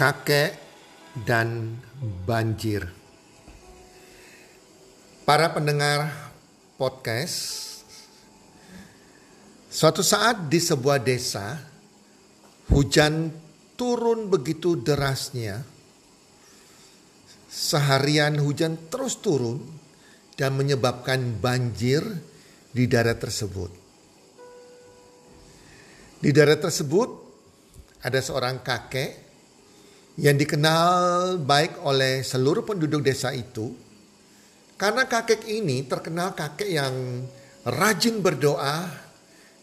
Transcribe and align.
Kakek 0.00 0.56
dan 1.28 1.76
banjir. 2.24 2.88
Para 5.28 5.52
pendengar 5.52 6.32
podcast, 6.80 7.36
suatu 9.68 10.00
saat 10.00 10.48
di 10.48 10.56
sebuah 10.56 11.04
desa, 11.04 11.52
hujan 12.72 13.28
turun 13.76 14.32
begitu 14.32 14.80
derasnya. 14.80 15.60
Seharian 17.52 18.40
hujan 18.40 18.88
terus 18.88 19.20
turun 19.20 19.60
dan 20.32 20.56
menyebabkan 20.56 21.44
banjir 21.44 22.00
di 22.72 22.88
daerah 22.88 23.20
tersebut. 23.20 23.68
Di 26.24 26.32
daerah 26.32 26.56
tersebut 26.56 27.08
ada 28.00 28.20
seorang 28.24 28.64
kakek 28.64 29.29
yang 30.20 30.36
dikenal 30.36 31.40
baik 31.40 31.80
oleh 31.80 32.20
seluruh 32.20 32.60
penduduk 32.60 33.00
desa 33.00 33.32
itu 33.32 33.72
karena 34.76 35.08
kakek 35.08 35.48
ini 35.48 35.84
terkenal 35.88 36.32
kakek 36.32 36.68
yang 36.68 37.24
rajin 37.68 38.24
berdoa, 38.24 38.88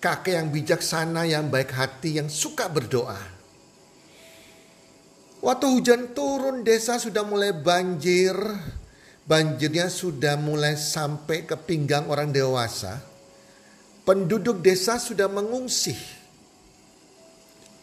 kakek 0.00 0.40
yang 0.40 0.48
bijaksana, 0.48 1.28
yang 1.28 1.52
baik 1.52 1.68
hati, 1.72 2.16
yang 2.16 2.32
suka 2.32 2.72
berdoa. 2.72 3.20
Waktu 5.44 5.66
hujan 5.68 6.16
turun 6.16 6.64
desa 6.64 6.96
sudah 6.96 7.28
mulai 7.28 7.52
banjir, 7.52 8.32
banjirnya 9.28 9.92
sudah 9.92 10.40
mulai 10.40 10.80
sampai 10.80 11.44
ke 11.44 11.60
pinggang 11.60 12.08
orang 12.08 12.32
dewasa. 12.32 13.04
Penduduk 14.08 14.64
desa 14.64 14.96
sudah 14.96 15.28
mengungsi 15.28 15.94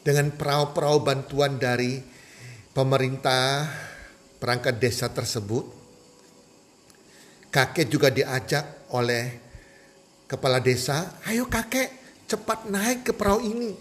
dengan 0.01 0.33
perahu-perahu 0.33 0.97
bantuan 1.05 1.61
dari 1.61 2.01
pemerintah 2.79 3.67
perangkat 4.39 4.79
desa 4.79 5.11
tersebut, 5.11 5.67
kakek 7.51 7.91
juga 7.91 8.07
diajak 8.07 8.87
oleh 8.95 9.35
kepala 10.23 10.63
desa, 10.63 11.19
ayo 11.27 11.51
kakek 11.51 12.23
cepat 12.23 12.71
naik 12.71 13.03
ke 13.03 13.11
perahu 13.11 13.43
ini. 13.43 13.75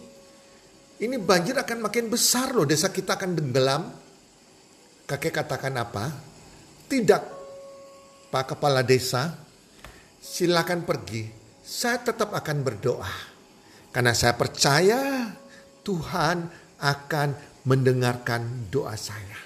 Ini 0.99 1.15
banjir 1.23 1.55
akan 1.55 1.87
makin 1.87 2.11
besar 2.11 2.51
loh, 2.51 2.67
desa 2.67 2.91
kita 2.91 3.15
akan 3.15 3.39
tenggelam. 3.39 3.87
Kakek 5.07 5.31
katakan 5.31 5.79
apa? 5.79 6.11
Tidak, 6.91 7.23
Pak 8.35 8.45
Kepala 8.51 8.83
Desa, 8.83 9.31
silakan 10.19 10.83
pergi. 10.83 11.23
Saya 11.63 12.03
tetap 12.03 12.35
akan 12.35 12.57
berdoa. 12.67 13.15
Karena 13.95 14.11
saya 14.11 14.35
percaya 14.35 15.31
Tuhan 15.87 16.51
akan 16.83 17.29
mendengarkan 17.69 18.73
doa 18.73 18.97
saya. 18.97 19.37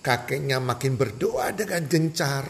Kakeknya 0.00 0.62
makin 0.62 0.94
berdoa 0.94 1.50
dengan 1.50 1.82
gencar. 1.90 2.46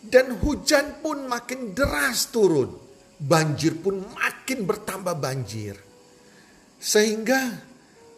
Dan 0.00 0.40
hujan 0.40 1.00
pun 1.00 1.24
makin 1.24 1.72
deras 1.72 2.28
turun. 2.28 2.76
Banjir 3.20 3.80
pun 3.80 4.00
makin 4.12 4.68
bertambah 4.68 5.16
banjir. 5.16 5.76
Sehingga 6.80 7.60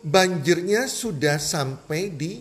banjirnya 0.03 0.87
sudah 0.91 1.39
sampai 1.39 2.03
di 2.15 2.33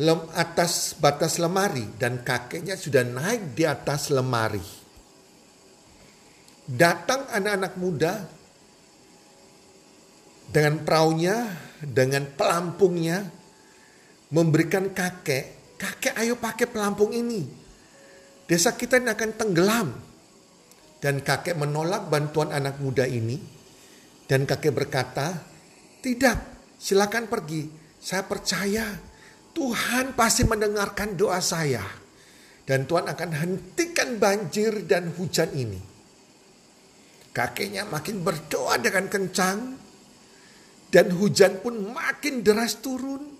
lem 0.00 0.20
atas 0.32 0.96
batas 0.96 1.36
lemari 1.36 1.84
dan 2.00 2.24
kakeknya 2.24 2.76
sudah 2.80 3.04
naik 3.04 3.52
di 3.52 3.64
atas 3.68 4.08
lemari. 4.08 4.64
Datang 6.68 7.28
anak-anak 7.32 7.74
muda 7.76 8.12
dengan 10.52 10.84
perahunya, 10.84 11.36
dengan 11.80 12.28
pelampungnya, 12.28 13.24
memberikan 14.36 14.92
kakek, 14.92 15.76
kakek 15.80 16.14
ayo 16.20 16.36
pakai 16.36 16.68
pelampung 16.68 17.16
ini. 17.16 17.48
Desa 18.44 18.76
kita 18.76 19.00
ini 19.00 19.08
akan 19.08 19.30
tenggelam. 19.32 19.88
Dan 21.02 21.18
kakek 21.18 21.58
menolak 21.58 22.06
bantuan 22.06 22.54
anak 22.54 22.78
muda 22.78 23.08
ini. 23.08 23.34
Dan 24.28 24.46
kakek 24.46 24.70
berkata, 24.70 25.34
tidak, 25.98 26.38
silakan 26.78 27.26
pergi. 27.26 27.66
Saya 27.98 28.22
percaya 28.22 28.86
Tuhan 29.50 30.14
pasti 30.14 30.46
mendengarkan 30.46 31.18
doa 31.18 31.42
saya. 31.42 31.82
Dan 32.62 32.86
Tuhan 32.86 33.10
akan 33.10 33.30
hentikan 33.34 34.20
banjir 34.22 34.86
dan 34.86 35.10
hujan 35.16 35.50
ini. 35.56 35.80
Kakeknya 37.34 37.88
makin 37.88 38.22
berdoa 38.22 38.78
dengan 38.78 39.10
kencang 39.10 39.58
dan 40.92 41.08
hujan 41.16 41.64
pun 41.64 41.72
makin 41.88 42.44
deras 42.44 42.76
turun. 42.84 43.32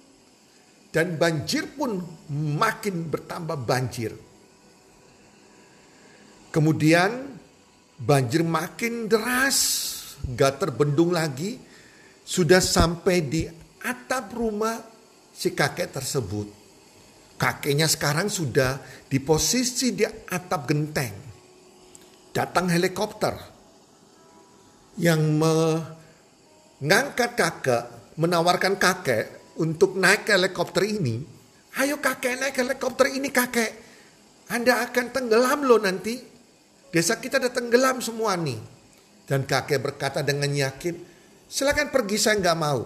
Dan 0.93 1.17
banjir 1.21 1.73
pun 1.73 2.01
makin 2.33 3.09
bertambah 3.09 3.65
banjir. 3.65 4.13
Kemudian 6.53 7.33
banjir 8.01 8.45
makin 8.45 9.09
deras. 9.09 9.57
Gak 10.37 10.61
terbendung 10.61 11.13
lagi. 11.13 11.61
Sudah 12.25 12.61
sampai 12.61 13.25
di 13.25 13.45
atap 13.85 14.33
rumah 14.37 14.81
si 15.33 15.53
kakek 15.53 15.93
tersebut. 15.93 16.49
Kakeknya 17.41 17.89
sekarang 17.89 18.29
sudah 18.29 18.81
di 19.09 19.17
posisi 19.21 19.97
di 19.97 20.05
atap 20.05 20.69
genteng. 20.69 21.15
Datang 22.33 22.69
helikopter 22.69 23.35
yang 25.01 25.21
me 25.41 25.57
ngangkat 26.83 27.39
kakek, 27.39 27.85
menawarkan 28.19 28.75
kakek 28.75 29.55
untuk 29.63 29.95
naik 29.95 30.27
ke 30.27 30.35
helikopter 30.35 30.83
ini. 30.83 31.23
Ayo 31.79 32.03
kakek 32.03 32.43
naik 32.43 32.59
helikopter 32.59 33.07
ini 33.09 33.31
kakek. 33.31 33.71
Anda 34.51 34.85
akan 34.91 35.07
tenggelam 35.15 35.65
loh 35.65 35.81
nanti. 35.81 36.19
Desa 36.93 37.17
kita 37.17 37.41
udah 37.41 37.55
tenggelam 37.55 38.05
semua 38.05 38.37
nih. 38.37 38.61
Dan 39.25 39.49
kakek 39.49 39.81
berkata 39.81 40.21
dengan 40.21 40.53
yakin, 40.53 40.93
silakan 41.49 41.89
pergi 41.89 42.21
saya 42.21 42.37
nggak 42.37 42.59
mau. 42.59 42.85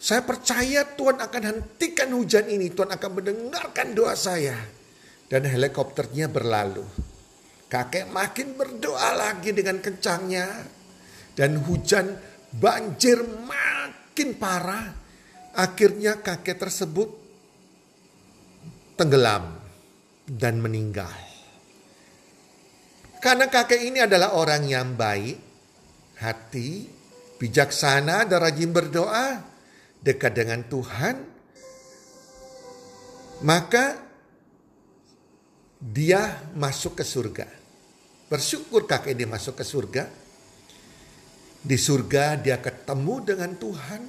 Saya 0.00 0.24
percaya 0.24 0.88
Tuhan 0.96 1.20
akan 1.20 1.42
hentikan 1.44 2.08
hujan 2.16 2.48
ini. 2.48 2.72
Tuhan 2.72 2.94
akan 2.96 3.10
mendengarkan 3.12 3.92
doa 3.92 4.16
saya. 4.16 4.56
Dan 5.28 5.44
helikopternya 5.44 6.32
berlalu. 6.32 6.84
Kakek 7.68 8.08
makin 8.08 8.56
berdoa 8.56 9.10
lagi 9.18 9.52
dengan 9.52 9.82
kencangnya. 9.82 10.46
Dan 11.34 11.60
hujan 11.60 12.14
banjir 12.54 13.18
makin 13.22 14.38
parah. 14.38 14.86
Akhirnya 15.54 16.18
kakek 16.18 16.58
tersebut 16.58 17.08
tenggelam 18.98 19.54
dan 20.26 20.58
meninggal. 20.58 21.14
Karena 23.22 23.46
kakek 23.46 23.80
ini 23.86 24.02
adalah 24.02 24.34
orang 24.34 24.66
yang 24.66 24.98
baik, 24.98 25.38
hati, 26.18 26.90
bijaksana 27.38 28.26
dan 28.26 28.38
rajin 28.42 28.74
berdoa, 28.74 29.40
dekat 30.02 30.32
dengan 30.36 30.60
Tuhan, 30.66 31.16
maka 33.46 33.96
dia 35.80 36.52
masuk 36.52 37.00
ke 37.00 37.04
surga. 37.06 37.46
Bersyukur 38.28 38.84
kakek 38.84 39.14
dia 39.16 39.28
masuk 39.28 39.56
ke 39.56 39.64
surga. 39.64 40.23
Di 41.64 41.80
surga 41.80 42.36
dia 42.36 42.60
ketemu 42.60 43.24
dengan 43.24 43.56
Tuhan 43.56 44.02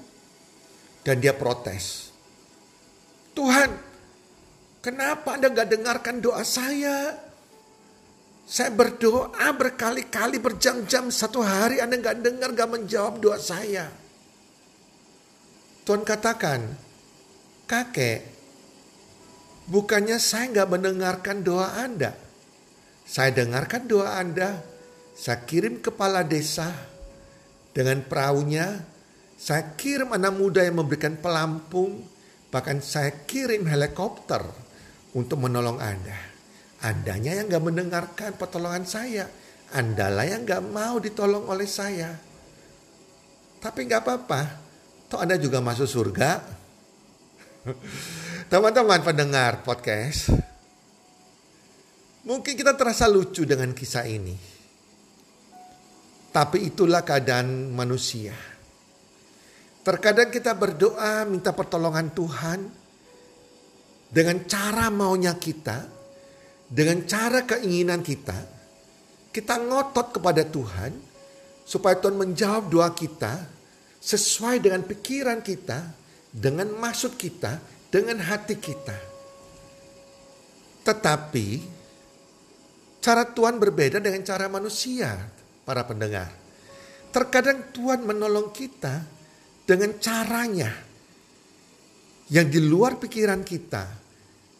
dan 1.07 1.15
dia 1.23 1.31
protes. 1.31 2.11
Tuhan, 3.31 3.71
kenapa 4.83 5.39
Anda 5.39 5.47
gak 5.55 5.71
dengarkan 5.71 6.19
doa 6.19 6.43
saya? 6.43 7.15
Saya 8.43 8.75
berdoa 8.75 9.47
berkali-kali 9.55 10.43
berjam-jam 10.43 11.07
satu 11.07 11.39
hari 11.47 11.79
Anda 11.79 11.95
gak 11.95 12.19
dengar 12.19 12.51
gak 12.51 12.69
menjawab 12.75 13.23
doa 13.23 13.39
saya. 13.39 13.87
Tuhan 15.87 16.03
katakan, 16.03 16.59
kakek, 17.71 18.19
bukannya 19.71 20.19
saya 20.19 20.51
gak 20.51 20.75
mendengarkan 20.75 21.39
doa 21.39 21.71
Anda. 21.79 22.19
Saya 23.07 23.31
dengarkan 23.31 23.87
doa 23.87 24.19
Anda, 24.19 24.59
saya 25.15 25.39
kirim 25.47 25.79
kepala 25.79 26.19
desa 26.27 26.94
dengan 27.75 27.99
perahunya, 28.07 28.87
saya 29.35 29.75
kirim 29.75 30.15
anak 30.15 30.31
muda 30.31 30.63
yang 30.63 30.79
memberikan 30.79 31.19
pelampung, 31.19 32.07
bahkan 32.47 32.79
saya 32.79 33.11
kirim 33.27 33.67
helikopter 33.67 34.47
untuk 35.11 35.43
menolong 35.43 35.83
Anda. 35.83 36.15
Andanya 36.87 37.43
yang 37.43 37.51
gak 37.51 37.65
mendengarkan 37.67 38.31
pertolongan 38.39 38.87
saya. 38.87 39.27
Andalah 39.75 40.23
yang 40.23 40.47
gak 40.47 40.63
mau 40.63 41.03
ditolong 41.03 41.51
oleh 41.51 41.67
saya. 41.67 42.15
Tapi 43.59 43.79
gak 43.91 44.07
apa-apa. 44.07 44.41
Toh 45.11 45.19
Anda 45.19 45.35
juga 45.35 45.59
masuk 45.59 45.87
surga. 45.91 46.31
Teman-teman 48.51 49.03
pendengar 49.03 49.67
podcast. 49.67 50.31
Mungkin 52.23 52.55
kita 52.55 52.71
terasa 52.79 53.11
lucu 53.11 53.43
dengan 53.43 53.75
kisah 53.75 54.07
ini. 54.07 54.54
Tapi 56.35 56.67
itulah 56.67 56.99
keadaan 56.99 57.71
manusia. 57.71 58.35
Terkadang 59.87 60.27
kita 60.27 60.51
berdoa 60.51 61.23
minta 61.23 61.55
pertolongan 61.55 62.11
Tuhan 62.11 62.59
dengan 64.11 64.43
cara 64.43 64.91
maunya 64.91 65.31
kita, 65.39 65.87
dengan 66.67 67.07
cara 67.07 67.47
keinginan 67.47 68.03
kita, 68.03 68.35
kita 69.31 69.63
ngotot 69.63 70.19
kepada 70.19 70.43
Tuhan 70.43 70.91
supaya 71.63 71.95
Tuhan 72.03 72.19
menjawab 72.19 72.67
doa 72.67 72.91
kita 72.91 73.47
sesuai 74.03 74.59
dengan 74.59 74.83
pikiran 74.83 75.39
kita, 75.39 75.87
dengan 76.35 76.67
maksud 76.75 77.15
kita, 77.15 77.63
dengan 77.87 78.19
hati 78.19 78.59
kita. 78.59 78.97
Tetapi 80.83 81.47
cara 82.99 83.23
Tuhan 83.23 83.55
berbeda 83.55 84.03
dengan 84.03 84.19
cara 84.27 84.51
manusia, 84.51 85.31
para 85.65 85.83
pendengar. 85.83 86.29
Terkadang 87.09 87.73
Tuhan 87.73 88.05
menolong 88.05 88.53
kita 88.53 89.01
dengan 89.65 89.97
caranya 89.97 90.71
yang 92.29 92.47
di 92.49 92.61
luar 92.61 93.01
pikiran 93.01 93.41
kita, 93.41 93.85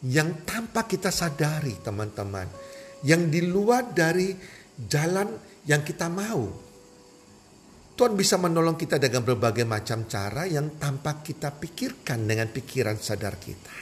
yang 0.06 0.42
tanpa 0.42 0.86
kita 0.86 1.14
sadari 1.14 1.78
teman-teman. 1.82 2.46
Yang 3.06 3.22
di 3.30 3.40
luar 3.46 3.92
dari 3.92 4.34
jalan 4.76 5.30
yang 5.68 5.82
kita 5.86 6.10
mau. 6.10 6.66
Tuhan 7.96 8.12
bisa 8.12 8.36
menolong 8.36 8.76
kita 8.76 9.00
dengan 9.00 9.24
berbagai 9.24 9.64
macam 9.64 10.04
cara 10.04 10.44
yang 10.44 10.76
tanpa 10.76 11.24
kita 11.24 11.48
pikirkan 11.48 12.28
dengan 12.28 12.48
pikiran 12.52 12.96
sadar 13.00 13.40
kita. 13.40 13.72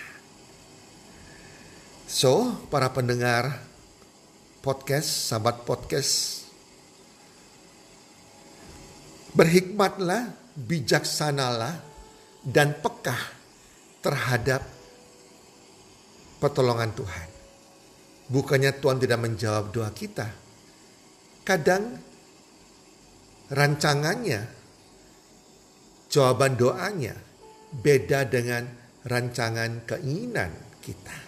So, 2.06 2.62
para 2.70 2.94
pendengar 2.94 3.58
podcast, 4.62 5.34
sahabat 5.34 5.66
podcast, 5.66 6.43
berhikmatlah, 9.34 10.30
bijaksanalah, 10.54 11.74
dan 12.46 12.78
pekah 12.78 13.22
terhadap 14.00 14.62
pertolongan 16.38 16.94
Tuhan. 16.94 17.28
Bukannya 18.30 18.72
Tuhan 18.80 18.98
tidak 19.02 19.20
menjawab 19.20 19.64
doa 19.74 19.90
kita. 19.92 20.28
Kadang 21.44 22.00
rancangannya, 23.52 24.48
jawaban 26.08 26.56
doanya 26.56 27.12
beda 27.74 28.24
dengan 28.28 28.64
rancangan 29.04 29.84
keinginan 29.84 30.52
kita. 30.80 31.18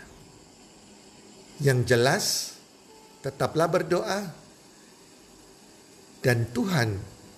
Yang 1.60 1.80
jelas, 1.88 2.24
tetaplah 3.24 3.68
berdoa 3.68 4.20
dan 6.20 6.48
Tuhan 6.52 7.15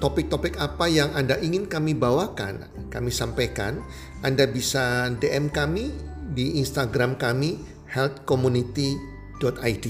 topik-topik 0.00 0.56
apa 0.56 0.88
yang 0.90 1.12
Anda 1.14 1.38
ingin 1.38 1.68
kami 1.70 1.94
bawakan, 1.94 2.66
kami 2.88 3.12
sampaikan, 3.14 3.84
Anda 4.24 4.48
bisa 4.50 5.12
DM 5.14 5.52
kami 5.52 5.92
di 6.34 6.58
Instagram 6.58 7.20
kami 7.20 7.60
healthcommunity.com 7.86 9.20
id. 9.40 9.86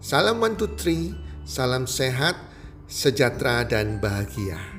Salam 0.00 0.40
one 0.40 0.56
two 0.56 0.70
three, 0.80 1.12
salam 1.44 1.84
sehat, 1.84 2.38
sejahtera 2.88 3.68
dan 3.68 4.00
bahagia. 4.00 4.77